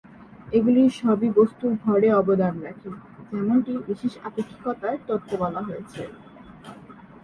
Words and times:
এগুলির 0.53 0.91
সবই 0.99 1.29
বস্তুর 1.37 1.73
ভরে 1.83 2.09
অবদান 2.21 2.53
রাখে, 2.65 2.89
যেমনটি 3.29 3.71
বিশেষ 3.87 4.13
আপেক্ষিকতার 4.27 4.95
তত্ত্বে 5.07 5.35
বলা 5.43 5.61
হয়েছে। 5.67 6.01